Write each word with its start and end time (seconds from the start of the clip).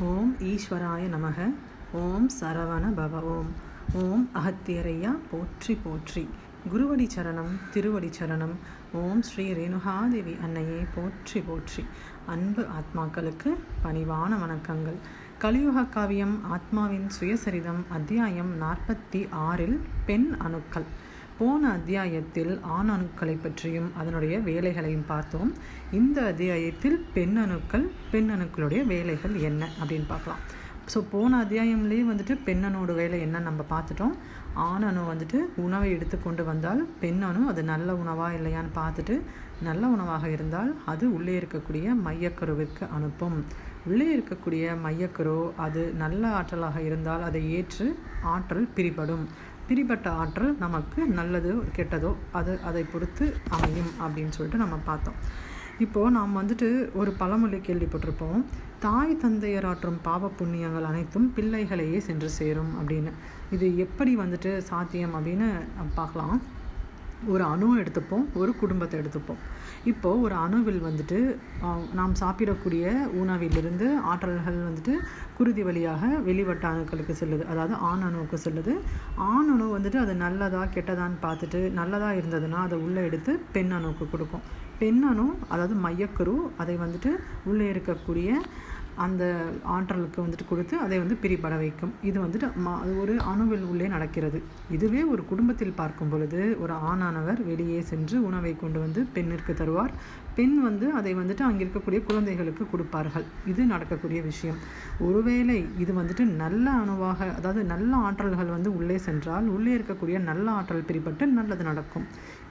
ஓம் 0.00 0.36
ஈஸ்வராய 0.38 1.04
நமக. 1.12 1.52
ஓம் 1.92 2.30
சரவண 2.40 2.84
பவ 2.96 3.20
ஓம். 3.20 3.48
ஓம் 3.92 4.28
அகத்தியரையா 4.34 5.16
போற்றி 5.30 5.74
போற்றி. 5.74 6.28
குருவடி 6.72 7.06
சரணம் 7.14 7.50
திருவடி 7.70 8.10
சரணம். 8.18 8.54
ஓம் 8.92 9.22
ஸ்ரீ 9.22 9.52
ரேணுகாதேவி 9.52 10.40
அன்னையே 10.42 10.84
போற்றி 10.94 11.40
போற்றி. 11.40 11.84
அன்பு 12.26 12.66
ஆத்மாக்களுக்கு 12.78 13.56
பணிவான 13.84 14.38
வணக்கங்கள். 14.44 14.98
கலியுக 15.38 15.84
காவியம் 15.84 16.40
ஆத்மாவின் 16.52 17.08
சுயசரிதம் 17.20 17.82
அத்தியாயம் 17.88 18.52
நாற்பத்தி 18.62 19.28
ஆறில் 19.30 19.80
பெண் 20.06 20.34
அணுக்கள். 20.38 20.84
போன 21.38 21.70
அத்தியாயத்தில் 21.70 22.60
ஆண் 22.62 22.90
அணுக்களை 22.90 23.38
பற்றியும் 23.42 23.90
அதனுடைய 23.96 24.38
வேலைகளையும் 24.38 25.04
பார்த்தோம். 25.06 25.52
இந்த 25.90 26.22
அத்தியாயத்தில் 26.22 27.04
பெண் 27.14 27.36
அணுக்கள் 27.36 27.90
பெண் 28.12 28.30
அணுக்களுடைய 28.30 28.86
வேலைகள் 28.86 29.34
என்ன 29.34 29.68
அப்படின்னு 29.80 30.08
பார்க்கலாம். 30.08 30.40
ஸோ 30.94 31.04
போன 31.10 31.44
அத்தியாயம்லேயே 31.44 32.04
வந்துட்டு 32.10 32.34
பெண்ணனோட 32.46 32.94
வேலை 32.94 33.20
என்ன 33.20 33.38
நம்ம 33.38 33.64
பார்த்துட்டோம். 33.70 34.14
ஆண் 34.54 34.82
வந்துட்டு 34.82 35.38
உணவை 35.56 35.90
எடுத்துக்கொண்டு 35.90 36.44
வந்தால் 36.44 36.88
பெண் 37.00 37.22
அது 37.22 37.62
நல்ல 37.62 37.92
உணவா 37.92 38.28
இல்லையான்னு 38.38 38.72
பார்த்துட்டு 38.74 39.22
நல்ல 39.62 39.86
உணவாக 39.86 40.28
இருந்தால் 40.28 40.76
அது 40.86 41.14
உள்ளே 41.14 41.38
இருக்கக்கூடிய 41.40 41.94
மையக்கருவிற்கு 42.06 42.84
அனுப்பும். 42.96 43.44
உள்ளே 43.86 44.16
இருக்கக்கூடிய 44.16 44.64
மையக்கரு 44.84 45.52
அது 45.56 45.82
நல்ல 45.92 46.28
ஆற்றலாக 46.28 46.78
இருந்தால் 46.78 47.22
அதை 47.22 47.52
ஏற்று 47.52 47.98
ஆற்றல் 48.22 48.68
பிரிபடும். 48.74 49.26
பிரிபட்ட 49.68 50.08
ஆற்றல் 50.20 50.54
நமக்கு 50.64 51.00
நல்லதோ 51.18 51.54
கெட்டதோ 51.76 52.10
அது 52.38 52.52
அதை 52.68 52.82
பொறுத்து 52.92 53.26
அமையும் 53.56 53.92
அப்படின்னு 54.02 54.34
சொல்லிட்டு 54.36 54.62
நம்ம 54.64 54.76
பார்த்தோம். 54.90 55.18
இப்போது 55.84 56.14
நாம் 56.16 56.38
வந்துட்டு 56.38 56.68
ஒரு 57.00 57.10
பழமொழி 57.20 57.58
கேள்விப்பட்டிருப்போம். 57.66 58.40
தாய் 58.84 59.20
தந்தையராற்றும் 59.24 59.98
பாவ 60.02 60.30
புண்ணியங்கள் 60.38 60.88
அனைத்தும் 60.90 61.28
பிள்ளைகளையே 61.36 61.98
சென்று 62.08 62.28
சேரும் 62.38 62.72
அப்படின்னு. 62.80 63.12
இது 63.56 63.66
எப்படி 63.84 64.14
வந்துட்டு 64.22 64.52
சாத்தியம் 64.70 65.14
அப்படின்னு 65.18 65.48
பார்க்கலாம். 65.98 66.38
ஒரு 67.32 67.44
அணுவை 67.52 67.76
எடுத்துப்போம் 67.82 68.26
ஒரு 68.40 68.52
குடும்பத்தை 68.62 68.96
எடுத்துப்போம். 69.00 69.40
இப்போது 69.90 70.20
ஒரு 70.26 70.34
அணுவில் 70.44 70.80
வந்துட்டு 70.86 71.18
நாம் 71.98 72.14
சாப்பிடக்கூடிய 72.20 72.92
உணவிலிருந்து 73.20 73.86
ஆற்றல்கள் 74.10 74.58
வந்துட்டு 74.68 74.94
குருதி 75.38 75.62
வழியாக 75.68 76.06
வெளிவட்ட 76.28 76.64
அணுக்களுக்கு 76.72 77.14
செல்லுது. 77.20 77.44
அதாவது 77.52 77.74
ஆண் 77.90 78.06
அணுவுக்கு 78.08 78.38
செல்லுது. 78.46 78.74
ஆண் 79.32 79.50
அணு 79.54 79.66
வந்துட்டு 79.76 80.00
அது 80.04 80.14
நல்லதா 80.24 80.62
கெட்டதான்னு 80.76 81.18
பார்த்துட்டு 81.26 81.60
நல்லதாக 81.80 82.20
இருந்ததுன்னா 82.20 82.60
அதை 82.68 82.78
உள்ளே 82.86 83.02
எடுத்து 83.08 83.34
பெண் 83.56 83.74
அணுவுக்கு 83.78 84.06
கொடுக்கும். 84.14 84.46
பெண் 84.82 85.02
அணு 85.10 85.26
அதாவது 85.52 85.76
மையக்கரு 85.84 86.36
அதை 86.62 86.74
வந்துட்டு 86.84 87.12
உள்ளே 87.50 87.66
இருக்கக்கூடிய 87.72 88.30
அந்த 89.04 89.24
ஆற்றலுக்கு 89.76 90.18
வந்துட்டு 90.24 90.46
கொடுத்து 90.50 90.74
அதை 90.84 90.96
வந்து 90.98 91.16
பிரிபட 91.22 91.54
வைக்கும். 91.62 91.92
இது 92.08 92.18
வந்துட்டு 92.24 92.48
மா 92.64 92.72
அது 92.82 92.92
ஒரு 93.02 93.14
அணுவில் 93.32 93.66
உள்ளே 93.72 93.88
நடக்கிறது. 93.94 94.38
இதுவே 94.76 95.02
ஒரு 95.12 95.24
குடும்பத்தில் 95.30 95.76
பார்க்கும் 95.80 96.10
பொழுது 96.12 96.40
ஒரு 96.62 96.74
ஆணானவர் 96.90 97.42
வெளியே 97.50 97.80
சென்று 97.90 98.16
உணவை 98.28 98.52
கொண்டு 98.62 98.80
வந்து 98.84 99.02
பெண்ணிற்கு 99.16 99.54
தருவார். 99.60 99.94
பெண் 100.38 100.56
வந்து 100.66 100.86
அதை 100.98 101.12
வந்துட்டு 101.20 101.44
அங்கே 101.48 101.62
இருக்கக்கூடிய 101.64 102.00
குழந்தைகளுக்கு 102.08 102.64
கொடுப்பார்கள். 102.72 103.24
இது 103.52 103.62
நடக்கக்கூடிய 103.74 104.20
விஷயம். 104.30 104.58
ஒருவேளை 105.06 105.58
இது 105.84 105.92
வந்துட்டு 106.00 106.24
நல்ல 106.42 106.66
அணுவாக 106.82 107.28
அதாவது 107.38 107.62
நல்ல 107.74 107.92
ஆற்றல்கள் 108.08 108.54
வந்து 108.56 108.72
உள்ளே 108.78 108.98
சென்றால் 109.06 109.46
உள்ளே 109.56 109.72
இருக்கக்கூடிய 109.78 110.18
நல்ல 110.30 110.46
ஆற்றல் 110.58 110.86
பிரிபட்டு 110.90 111.26
நல்லது 111.38 111.64
நடக்கும். 111.70 112.06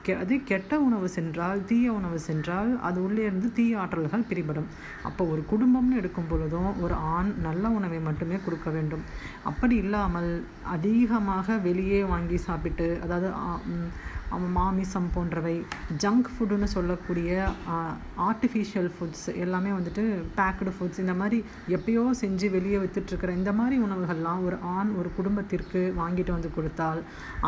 கெ 0.06 0.12
அது 0.22 0.34
கெட்ட 0.50 0.72
உணவு 0.88 1.06
சென்றால் 1.14 1.60
தீய 1.70 1.86
உணவு 1.98 2.18
சென்றால் 2.26 2.70
அது 2.88 2.98
உள்ளே 3.06 3.22
இருந்து 3.28 3.48
தீய 3.52 3.80
ஆற்றல்கள் 3.82 4.28
பிரிபடும். 4.30 4.68
அப்போ 5.08 5.22
ஒரு 5.32 5.42
குடும்பம்னு 5.52 5.98
எடுக்கும் 6.00 6.28
பொழுதும் 6.38 6.72
ஒரு 6.86 6.96
ஆண் 7.14 7.30
நல்ல 7.46 7.68
உணவை 7.78 8.00
மட்டுமே 8.08 8.36
கொடுக்க 8.46 8.68
வேண்டும். 8.76 9.06
அப்படி 9.52 9.76
இல்லாமல் 9.84 10.30
அதிகமாக 10.76 11.56
வெளியே 11.70 12.02
வாங்கி 12.12 12.38
சாப்பிட்டு 12.48 12.88
அதாவது 13.06 13.28
மாமிசம் 14.56 15.06
போன்றவை 15.12 15.54
ஜங்க் 16.02 16.26
ஃபுட்டுன்னு 16.32 16.66
சொல்லக்கூடிய 16.74 17.28
ஆர்டிஃபிஷியல் 18.26 18.88
ஃபுட்ஸ் 18.94 19.28
எல்லாமே 19.44 19.70
வந்துட்டு 19.76 20.02
பேக்கடு 20.38 20.72
ஃபுட்ஸ் 20.76 21.00
இந்த 21.02 21.14
மாதிரி 21.20 21.38
எப்பயோ 21.76 22.02
செஞ்சு 22.20 22.46
வெளியே 22.56 22.78
விற்றுட்ருக்கிற 22.82 23.32
இந்த 23.38 23.52
மாதிரி 23.60 23.76
உணவுகள்லாம் 23.86 24.42
ஒரு 24.48 24.56
ஆண் 24.74 24.90
ஒரு 25.00 25.10
குடும்பத்திற்கு 25.18 25.80
வாங்கிட்டு 26.00 26.34
வந்து 26.36 26.50
கொடுத்தால் 26.56 27.00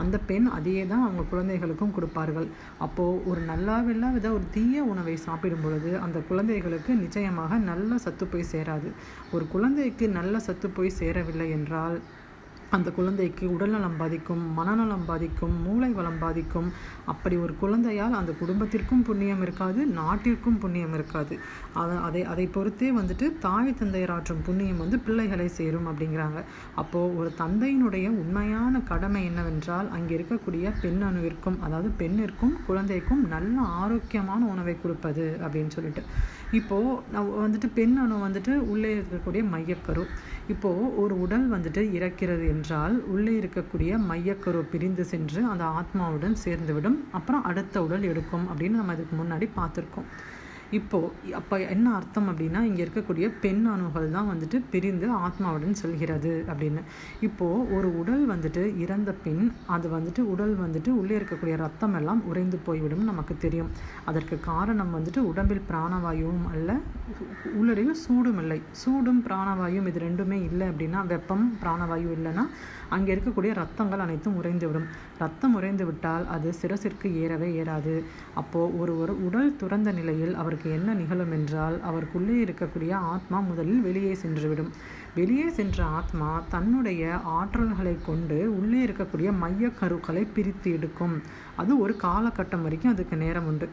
அந்த 0.03 0.19
பெண் 0.31 0.49
அதையே 0.59 0.85
தான் 0.93 1.05
அவங்க 1.07 1.25
குழந்தைகளுக்கும் 1.33 1.95
கொடுப்பார்கள். 1.99 2.49
அப்போது 2.87 3.21
ஒரு 3.33 3.43
நல்லா 3.53 3.77
வித 3.89 4.27
ஒரு 4.39 4.47
தீய 4.57 4.87
உணவை 4.93 5.17
சாப்பிடும் 5.27 5.65
பொழுது 5.67 5.93
அந்த 6.07 6.19
குழந்தைகளுக்கு 6.31 6.95
நிச்சயமாக 7.05 7.59
நல்ல 7.71 7.99
சத்து 8.07 8.27
போய் 8.33 8.51
சேராது. 8.55 8.80
ஒரு 9.33 9.45
குழந்தைக்கு 9.47 10.09
நல்ல 10.09 10.39
சத்து 10.39 10.69
போய் 10.69 10.99
சேரவில்லை 10.99 11.49
என்றால் 11.51 11.97
அந்த 12.71 12.91
குழந்தைக்கு 12.91 13.45
உடல்நலம் 13.55 13.97
பாதிக்கும் 13.99 14.43
மனநலம் 14.59 15.07
பாதிக்கும் 15.07 15.55
மூளை 15.63 15.91
வளம் 15.99 16.19
பாதிக்கும். 16.19 16.69
அப்படி 17.05 17.37
ஒரு 17.37 17.55
குழந்தையால் 17.63 18.19
அந்த 18.21 18.33
குடும்பத்திற்கும் 18.33 19.03
புண்ணியம் 19.03 19.43
இருக்காது 19.43 19.87
நாட்டிற்கும் 19.87 20.59
புண்ணியம் 20.59 20.95
இருக்காது. 20.95 21.39
அதை 21.75 21.97
அதை 22.09 22.25
அதை 22.25 22.47
பொறுத்தே 22.47 22.91
வந்துட்டு 22.91 23.29
தாய் 23.39 23.79
தந்தையர் 23.81 24.15
ஆற்றும் 24.17 24.43
புண்ணியம் 24.43 24.79
வந்து 24.79 24.99
பிள்ளைகளை 24.99 25.49
சேரும் 25.49 25.89
அப்படிங்கிறாங்க. 25.91 26.41
அப்போது 26.75 27.17
ஒரு 27.17 27.33
தந்தையினுடைய 27.39 28.07
உண்மையான 28.23 28.81
கடமை 28.81 29.25
என்னவென்றால் 29.25 29.89
அங்கே 29.91 30.17
இருக்கக்கூடிய 30.19 30.73
பெண் 30.83 31.03
அணுவிற்கும் 31.03 31.59
அதாவது 31.61 31.91
பெண்ணிற்கும் 31.99 32.55
குழந்தைக்கும் 32.67 33.25
நல்ல 33.29 33.61
ஆரோக்கியமான 33.61 34.45
உணவை 34.45 34.77
கொடுப்பது 34.83 35.27
அப்படின்னு 35.45 35.69
சொல்லிட்டு. 35.69 36.05
இப்போது 36.59 36.95
நான் 37.13 37.29
வந்துட்டு 37.45 37.69
பெண் 37.75 37.97
அணு 37.97 38.15
வந்துட்டு 38.27 38.53
உள்ளே 38.73 38.91
இருக்கக்கூடிய 38.99 39.43
மையக்கரு. 39.55 40.05
இப்போது 40.49 40.97
ஒரு 41.03 41.15
உடல் 41.21 41.45
வந்துட்டு 41.53 41.83
இறக்கிறது 41.99 42.47
என்றால் 42.61 42.97
உள்ளே 43.09 43.35
இருக்கக்கூடிய 43.41 43.93
மையக்கரு 44.11 44.61
பிரிந்து 44.73 45.05
சென்று 45.13 45.41
அந்த 45.53 45.65
ஆத்மாவுடன் 45.79 46.37
சேர்ந்துவிடும். 46.45 46.99
அப்புறம் 47.19 47.45
அடுத்த 47.51 47.83
உடல் 47.87 48.11
எடுக்கும் 48.13 48.47
அப்படின்னு 48.49 48.81
நம்ம 48.81 48.95
இதுக்கு 48.97 49.17
முன்னாடி 49.21 49.47
பார்த்துருக்கோம். 49.59 50.09
இப்போது 50.79 51.33
அப்போ 51.39 51.57
என்ன 51.75 51.87
அர்த்தம் 51.99 52.29
அப்படின்னா 52.31 52.61
இங்கே 52.69 52.83
இருக்கக்கூடிய 52.87 53.27
பெண் 53.45 53.65
அணுகள் 53.75 54.09
தான் 54.17 54.29
வந்துட்டு 54.33 54.59
பிரிந்து 54.73 55.07
ஆத்மாவுடன் 55.27 55.79
செல்கிறது 55.81 56.33
அப்படின்னு. 56.51 56.83
இப்போது 57.29 57.65
ஒரு 57.77 57.89
உடல் 58.01 58.25
வந்துட்டு 58.33 58.63
இறந்த 58.85 59.11
பின் 59.25 59.43
அது 59.77 59.89
வந்துட்டு 59.97 60.25
உடல் 60.35 60.55
வந்துட்டு 60.65 60.93
உள்ளே 61.01 61.15
இருக்கக்கூடிய 61.19 61.57
ரத்தம் 61.65 61.97
எல்லாம் 62.01 62.23
உறைந்து 62.31 62.59
போய்விடும் 62.67 63.05
நமக்கு 63.11 63.37
தெரியும். 63.47 63.71
அதற்கு 64.11 64.39
காரணம் 64.51 64.95
வந்துட்டு 64.97 65.23
உடம்பில் 65.31 65.67
பிராணவாயுவும் 65.71 66.45
அல்ல 66.53 66.71
உள்ளடையில் 67.61 68.03
சூடும் 68.05 68.41
இல்லை. 68.43 68.61
சூடும் 68.83 69.23
பிராணவாயும் 69.27 69.89
இது 69.93 70.01
ரெண்டுமே 70.09 70.39
இல்லை 70.51 70.67
அப்படின்னா 70.73 71.01
வெப்பம் 71.15 71.47
பிராணவாயு 71.63 72.11
இல்லைன்னா 72.19 72.47
அங்கே 72.95 73.11
இருக்கக்கூடிய 73.15 73.53
ரத்தங்கள் 73.61 74.03
அனைத்தும் 74.05 74.37
உறைந்து 74.39 74.67
விடும் 74.69 74.87
ரத்தம் 75.23 75.55
உறைந்து 75.59 75.85
விட்டால் 75.89 76.25
அது 76.35 76.49
சிரசிற்கு 76.61 77.09
ஏறவே 77.23 77.49
ஏறாது. 77.63 77.95
அப்போது 78.41 78.73
ஒரு 78.81 78.93
ஒரு 79.03 79.13
உடல் 79.27 79.57
துறந்த 79.61 79.91
நிலையில் 79.99 80.35
அவருக்கு 80.61 80.81
என்ன 80.81 80.95
நிகழும் 81.01 81.31
என்றால் 81.33 81.77
அவருக்குள்ளே 81.83 82.35
இருக்கக்கூடிய 82.45 82.93
ஆத்மா 83.13 83.39
முதலில் 83.41 83.81
வெளியே 83.81 84.11
சென்றுவிடும். 84.23 84.69
வெளியே 85.15 85.47
சென்ற 85.51 85.79
ஆத்மா 85.99 86.29
தன்னுடைய 86.49 87.05
ஆற்றல்களை 87.39 87.95
கொண்டு 88.07 88.37
உள்ளே 88.59 88.81
இருக்கக்கூடிய 88.87 89.29
மைய 89.39 89.71
கருக்களை 89.81 90.23
பிரித்து 90.35 90.69
எடுக்கும். 90.77 91.15
அது 91.57 91.73
ஒரு 91.85 91.95
காலகட்டம் 92.03 92.63
வரைக்கும் 92.63 92.93
அதுக்கு 92.93 93.17
நேரம் 93.17 93.47
உண்டு. 93.47 93.67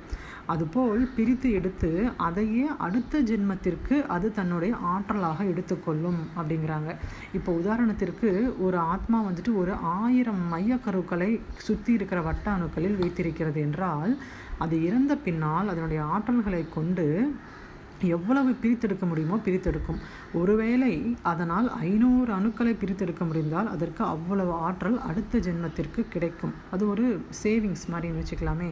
அதுபோல் 0.53 1.02
பிரித்து 1.16 1.50
எடுத்து 1.52 1.90
அதையே 2.28 2.66
அடுத்த 2.86 3.22
ஜென்மத்திற்கு 3.22 3.96
அது 4.16 4.28
தன்னுடைய 4.40 4.74
ஆற்றலாக 4.94 5.40
எடுத்துக்கொள்ளும் 5.53 6.20
அப்படிங்கிறாங்க. 6.38 6.92
இப்போ 7.34 7.54
உதாரணத்திற்கு 7.62 8.31
ஒரு 8.68 8.78
ஆத்மா 8.94 9.19
வந்துட்டு 9.30 9.54
ஒரு 9.56 9.74
ஆயிரம் 9.74 10.44
மைய 10.54 10.80
கருக்களை 10.88 11.31
சுற்றி 11.68 11.94
இருக்கிற 11.94 12.22
வட்ட 12.22 12.48
அணுக்களில் 12.56 13.00
வைத்திருக்கிறது 13.04 13.62
என்றால் 13.62 14.14
அது 14.58 14.75
இறந்த 14.86 15.16
பின்னால் 15.28 15.72
அதனுடைய 15.74 16.02
ஆற்றல்களை 16.16 16.64
கொண்டு 16.69 17.08
எவ்வளவு 18.18 18.52
பிரித்தெடுக்க 18.63 19.06
முடியுமோ 19.08 19.38
பிரித்தெடுக்கும். 19.46 20.00
ஒருவேளை 20.34 20.91
அதனால் 21.31 21.68
ஐநூறு 21.69 22.31
அணுக்களை 22.38 22.74
பிரித்தெடுக்க 22.81 23.25
முடிந்தால் 23.25 23.71
அதற்கு 23.74 24.04
அவ்வளவு 24.04 24.54
ஆற்றல் 24.68 25.00
அடுத்த 25.10 25.39
ஜென்மத்திற்கு 25.48 26.04
கிடைக்கும். 26.16 26.54
அது 26.71 26.83
ஒரு 26.89 27.06
சேவிங்ஸ் 27.44 27.86
மாதிரின்னு 27.94 28.21
வச்சுக்கலாமே. 28.24 28.69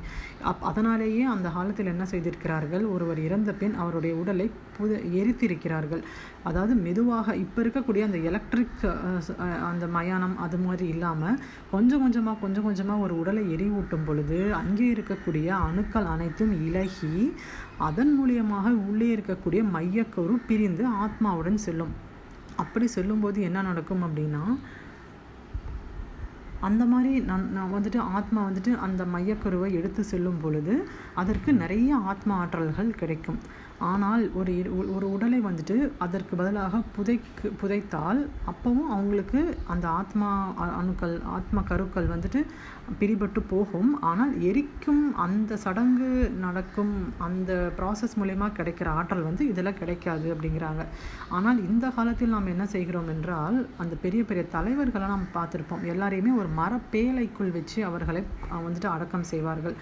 அப் 0.51 0.63
அதனாலேயே 0.71 1.23
அந்த 1.23 1.49
காலத்தில் 1.49 1.91
என்ன 1.93 2.05
செய்திருக்கிறார்கள்? 2.13 2.85
ஒருவர் 2.95 3.21
இறந்த 3.27 3.53
பின் 3.53 3.75
அவருடைய 3.75 4.15
உடலை 4.15 4.47
புது 4.77 4.95
எரித்திருக்கிறார்கள். 5.21 6.03
அதாவது 6.43 6.73
மெதுவாக 6.75 7.35
இப்போ 7.35 7.59
இருக்கக்கூடிய 7.63 8.01
அந்த 8.07 8.17
எலக்ட்ரிக் 8.17 8.83
அந்த 9.69 9.85
மயானம் 9.87 10.35
அது 10.45 10.57
மாதிரி 10.57 10.87
இல்லாமல் 10.87 11.39
கொஞ்சம் 11.71 12.01
கொஞ்சமாக 12.03 12.37
கொஞ்சம் 12.41 12.63
கொஞ்சமாக 12.63 13.03
ஒரு 13.05 13.13
உடலை 13.21 13.43
எரிவூட்டும் 13.55 14.05
பொழுது 14.05 14.39
அங்கே 14.53 14.87
இருக்கக்கூடிய 14.93 15.47
அணுக்கள் 15.67 16.11
அனைத்தும் 16.13 16.53
இலகி 16.67 17.33
அதன் 17.77 18.11
மூலியமாக 18.19 18.69
உள்ளே 18.69 19.15
இருக்கக்கூடிய 19.15 19.61
மையக்கரு 19.73 20.35
பிரிந்து 20.47 20.83
ஆத்மாவுடன் 20.89 21.55
செல்லும். 21.55 21.93
அப்படி 22.55 22.87
செல்லும்போது 22.87 23.41
என்ன 23.41 23.61
நடக்கும் 23.61 24.03
அப்படின்னா 24.03 24.43
அந்த 26.65 26.85
மாதிரி 26.85 27.19
நான் 27.19 27.51
நான் 27.51 27.71
வந்துட்டு 27.73 27.97
ஆத்மா 27.97 28.49
வந்துட்டு 28.49 28.79
அந்த 28.79 29.05
மையக்கருவை 29.15 29.71
எடுத்து 29.71 30.03
செல்லும் 30.03 30.41
பொழுது 30.41 30.87
அதற்கு 31.15 31.53
நிறைய 31.53 31.95
ஆத்மா 31.95 32.45
ஆற்றல்கள் 32.45 32.89
கிடைக்கும். 32.89 33.37
ஆனால் 33.79 34.31
ஒரு 34.33 34.51
ஒரு- 34.51 35.03
உடலை 35.03 35.41
வந்துட்டு 35.41 35.91
அதற்கு 35.97 36.35
பதிலாக 36.35 36.81
புதைக்கு 36.97 37.51
புதைத்தால் 37.61 38.29
அப்பவும் 38.47 38.87
அவங்களுக்கு 38.89 39.57
அந்த 39.67 39.87
ஆத்மா 39.87 40.53
அணுக்கள் 40.55 41.19
ஆத்ம 41.23 41.61
கருக்கள் 41.61 42.07
வந்துட்டு 42.07 42.45
பிடிபட்டு 42.99 43.41
போகும். 43.49 44.01
ஆனால் 44.01 44.41
எரிக்கும் 44.41 45.15
அந்த 45.15 45.57
சடங்கு 45.57 46.31
நடக்கும் 46.39 47.13
அந்த 47.17 47.71
ப்ராசஸ் 47.77 48.19
மூலயமா 48.21 48.51
கிடைக்கிற 48.51 48.85
ஆற்றல் 48.85 49.23
வந்து 49.23 49.47
இதில் 49.47 49.73
கிடைக்காது 49.73 50.33
அப்படிங்கிறாங்க. 50.33 50.85
ஆனால் 51.29 51.67
இந்த 51.69 51.89
காலத்தில் 51.89 52.29
நாம் 52.29 52.45
என்ன 52.45 52.65
செய்கிறோம் 52.65 53.07
என்றால் 53.07 53.67
அந்த 53.77 53.95
பெரிய 54.01 54.23
பெரிய 54.23 54.45
தலைவர்களை 54.47 55.07
நாம் 55.07 55.27
பார்த்துருப்போம். 55.33 55.83
எல்லாரையுமே 55.83 56.35
ஒரு 56.37 56.49
மரப்பேலைக்குள் 56.59 57.51
வச்சு 57.57 57.79
அவர்களை 57.89 58.21
வந்துட்டு 58.65 58.89
அடக்கம் 58.95 59.27
செய்வார்கள். 59.31 59.75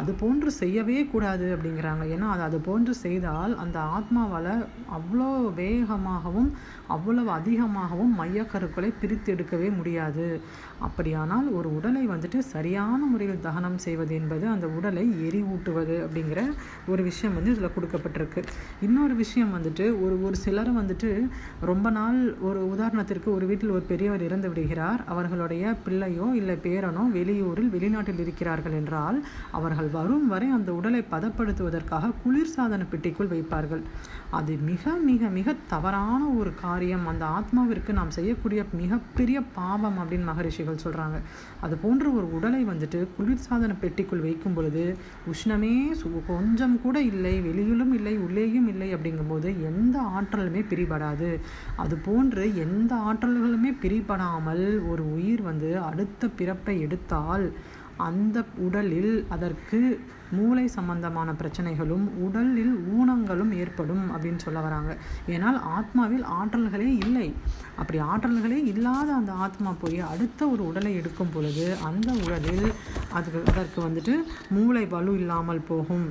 அது 0.00 0.10
போன்று 0.22 0.50
செய்யவே 0.60 0.98
கூடாது 1.12 1.46
அப்படிங்கிறாங்க. 1.56 2.04
ஏன்னா 2.16 2.28
அது 2.34 2.44
அது 2.48 2.58
போன்று 2.68 2.92
செய்தால் 3.04 3.52
அந்த 3.62 3.78
ஆத்மாவால் 3.96 4.52
அவ்வளோ 4.98 5.28
வேகமாகவும் 5.60 6.50
அவ்வளவு 6.94 7.30
அதிகமாகவும் 7.38 8.12
மையக்கருக்களை 8.20 8.90
பிரித்து 9.00 9.28
எடுக்கவே 9.34 9.68
முடியாது. 9.78 10.26
அப்படியானால் 10.86 11.48
ஒரு 11.58 11.68
உடலை 11.78 12.02
வந்துட்டு 12.12 12.38
சரியான 12.52 13.00
முறையில் 13.12 13.44
தகனம் 13.46 13.78
செய்வது 13.84 14.12
என்பது 14.20 14.44
அந்த 14.54 14.66
உடலை 14.78 15.04
எரிவூட்டுவது 15.28 15.96
அப்படிங்கிற 16.04 16.40
ஒரு 16.92 17.02
விஷயம் 17.08 17.36
வந்து 17.38 17.52
இதில் 17.54 17.74
கொடுக்கப்பட்டிருக்கு. 17.76 18.42
இன்னொரு 18.86 19.14
விஷயம் 19.22 19.52
வந்துட்டு 19.56 19.86
ஒரு 20.04 20.16
ஒரு 20.26 20.36
சிலர் 20.44 20.70
வந்துட்டு 20.80 21.10
ரொம்ப 21.70 21.90
நாள் 21.98 22.18
ஒரு 22.48 22.60
உதாரணத்திற்கு 22.74 23.28
ஒரு 23.36 23.46
வீட்டில் 23.50 23.74
ஒரு 23.76 23.84
பெரியவர் 23.92 24.26
இறந்து 24.28 24.50
விடுகிறார். 24.52 25.02
அவர்களுடைய 25.14 25.74
பிள்ளையோ 25.86 26.19
இல்லை 26.38 26.56
பேரனோ 26.64 27.04
வெளியூரில் 27.16 27.70
வெளிநாட்டில் 27.74 28.22
இருக்கிறார்கள் 28.24 28.76
என்றால் 28.80 29.18
அவர்கள் 29.58 29.90
வரும் 29.96 30.26
வரை 30.32 30.48
அந்த 30.56 30.70
உடலை 30.78 31.02
பதப்படுத்துவதற்காக 31.14 32.12
குளிர்சாதன 32.24 32.86
பெட்டிக்குள் 32.92 33.32
வைப்பார்கள். 33.34 33.82
அது 34.38 34.52
மிக 34.70 34.94
மிக 35.08 35.28
மிக 35.38 35.54
தவறான 35.72 36.20
ஒரு 36.40 36.50
காரியம். 36.54 37.06
அந்த 37.06 37.24
ஆத்மாவிற்கு 37.38 37.92
நாம் 37.98 38.14
செய்யக்கூடிய 38.18 38.60
மிகப்பெரிய 38.82 39.38
பாவம் 39.58 39.98
அப்படின்னு 40.00 40.28
மகரிஷிகள் 40.30 40.82
சொல்றாங்க. 40.84 41.18
அது 41.60 41.76
போன்ற 41.76 42.04
ஒரு 42.18 42.26
உடலை 42.36 42.62
வந்துட்டு 42.64 43.00
குளிர்சாதன 43.18 43.76
பெட்டிக்குள் 43.84 44.24
வைக்கும் 44.26 44.54
பொழுது 44.54 44.84
உஷ்ணமே 45.32 45.74
கொஞ்சம் 46.26 46.76
கூட 46.82 46.96
இல்லை 47.10 47.34
வெளியிலும் 47.40 47.94
இல்லை 47.98 48.14
உள்ளேயும் 48.18 48.68
இல்லை 48.68 48.88
அப்படிங்கும்போது 48.94 49.48
எந்த 49.70 49.96
ஆற்றலுமே 50.18 50.62
பிரிபடாது. 50.70 51.30
அது 51.82 51.94
போன்று 52.06 52.44
எந்த 52.64 52.92
ஆற்றல்களுமே 53.08 53.70
பிரிபடாமல் 53.82 54.64
ஒரு 54.90 55.04
உயிர் 55.14 55.42
வந்து 55.42 55.68
அடுத்த 56.00 56.28
பிறப்பை 56.40 56.78
எடுத்தால் 56.86 57.46
அந்த 58.08 58.38
உடலில் 58.66 59.14
அதற்கு 59.34 59.78
மூளை 60.36 60.62
சம்பந்தமான 60.76 61.28
பிரச்சனைகளும் 61.40 62.04
உடலில் 62.26 62.74
ஊனங்களும் 62.98 63.52
ஏற்படும் 63.62 64.04
அப்படின்னு 64.12 64.40
சொல்ல 64.44 64.60
வராங்க. 64.66 64.92
ஏன்னால் 65.34 65.58
ஆத்மாவில் 65.76 66.24
ஆற்றல்களே 66.38 66.88
இல்லை. 67.04 67.26
அப்படி 67.80 68.00
ஆற்றல்களே 68.12 68.60
இல்லாத 68.72 69.08
அந்த 69.18 69.34
ஆத்மா 69.46 69.72
போய் 69.82 70.00
அடுத்த 70.12 70.48
ஒரு 70.54 70.64
உடலை 70.70 70.94
எடுக்கும் 71.00 71.34
பொழுது 71.34 71.66
அந்த 71.90 72.10
உடலில் 72.24 72.66
அதுக்கு 73.18 73.42
அதற்கு 73.52 73.80
வந்துட்டு 73.88 74.16
மூளை 74.56 74.86
வலு 74.96 75.14
இல்லாமல் 75.20 75.66
போகும். 75.72 76.08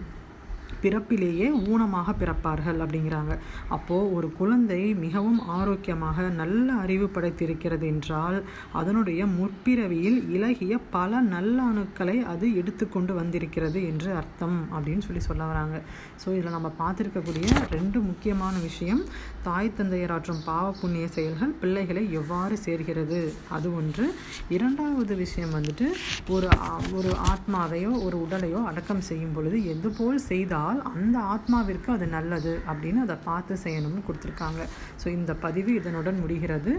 பிறப்பிலேயே 0.84 1.48
ஊனமாக 1.72 2.14
பிறப்பார்கள் 2.22 2.80
அப்படிங்கிறாங்க. 2.84 3.34
அப்போது 3.76 4.12
ஒரு 4.18 4.28
குழந்தை 4.40 4.82
மிகவும் 5.06 5.40
ஆரோக்கியமாக 5.58 6.28
நல்ல 6.42 6.68
அறிவு 6.84 7.08
படைத்திருக்கிறது 7.16 7.86
என்றால் 7.94 8.38
அதனுடைய 8.80 9.22
முற்பிறவியில் 9.38 10.20
இலகிய 10.36 10.74
பல 10.96 11.22
நல்ல 11.34 11.58
அணுக்களை 11.72 12.18
அது 12.34 12.46
எடுத்துக்கொண்டு 12.62 13.14
வந்திருக்கிறது 13.20 13.80
என்று 13.92 14.10
அர்த்தம் 14.22 14.58
அப்படின்னு 14.76 15.06
சொல்லி 15.08 15.24
சொல்ல 15.30 15.44
வராங்க. 15.52 15.78
ஸோ 16.22 16.28
இதில் 16.38 16.56
நம்ம 16.58 16.72
பார்த்துருக்கக்கூடிய 16.82 17.48
ரெண்டு 17.76 18.00
முக்கியமான 18.10 18.56
விஷயம் 18.68 19.04
தாய் 19.48 19.76
தந்தையராற்றும் 19.78 20.44
பாவ 20.46 20.66
புண்ணிய 20.82 21.08
செயல்கள் 21.18 21.54
பிள்ளைகளை 21.62 22.04
எவ்வாறு 22.20 22.56
சேர்கிறது? 22.66 23.20
அது 23.58 23.68
ஒன்று. 23.80 24.06
இரண்டாவது 24.56 25.16
விஷயம் 25.24 25.56
வந்துட்டு 25.58 25.88
ஒரு 26.36 26.48
ஒரு 26.98 27.12
ஆத்மாவையோ 27.32 27.92
ஒரு 28.06 28.18
உடலையோ 28.26 28.62
அடக்கம் 28.72 29.06
செய்யும் 29.10 29.36
பொழுது 29.36 29.58
எது 29.74 29.90
போல் 30.00 30.20
செய்தால் 30.60 30.80
அந்த 30.94 31.18
ஆத்மாவிற்கு 31.34 31.90
அது 31.96 32.06
நல்லது 32.16 32.52
அப்படின்னு 32.72 33.00
அதை 33.06 33.18
பார்த்து 33.28 33.54
செய்யணும்னு 33.64 34.02
கொடுத்துருக்காங்க. 34.08 34.62
ஸோ 35.02 35.08
இந்த 35.20 35.32
பதிவு 35.46 35.72
இதனுடன் 35.80 36.20
முடிகிறது. 36.24 36.72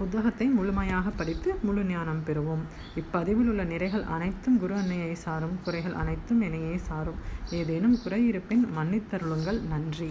புத்தகத்தை 0.00 0.46
முழுமையாக 0.58 1.06
படித்து 1.20 1.48
முழு 1.66 1.82
ஞானம் 1.90 2.22
பெறுவோம். 2.28 2.64
இப்பதிவில் 3.00 3.50
உள்ள 3.52 3.64
நிறைகள் 3.72 4.04
அனைத்தும் 4.16 4.58
குரு 4.62 4.74
அன்னையை 4.82 5.14
சாரும். 5.24 5.56
குறைகள் 5.66 5.98
அனைத்தும் 6.02 6.40
என்னையே 6.46 6.76
சாரும். 6.88 7.18
ஏதேனும் 7.60 7.98
குறை 8.04 8.20
இருப்பின் 8.30 8.64
மன்னித்தருளுங்கள். 8.78 9.60
நன்றி. 9.72 10.10